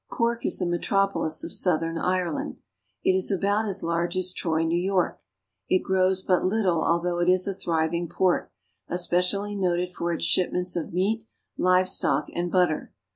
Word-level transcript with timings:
Cork 0.09 0.47
is 0.47 0.57
the 0.57 0.65
metropolis 0.65 1.43
of 1.43 1.51
southern 1.51 1.95
Ireland. 1.95 2.57
It 3.03 3.11
is 3.11 3.29
about 3.29 3.67
as 3.67 3.83
large 3.83 4.17
as 4.17 4.33
Troy, 4.33 4.63
New 4.63 4.81
York. 4.81 5.21
It 5.69 5.83
grows 5.83 6.23
but 6.23 6.43
little 6.43 6.83
although 6.83 7.19
it 7.19 7.29
is 7.29 7.47
a 7.47 7.53
thriving 7.53 8.09
port, 8.09 8.51
especially 8.87 9.55
noted 9.55 9.93
for 9.93 10.11
its 10.11 10.25
shipments 10.25 10.75
of 10.75 10.91
meat, 10.91 11.25
live 11.55 11.87
stock, 11.87 12.29
and 12.33 12.51
butter. 12.51 12.91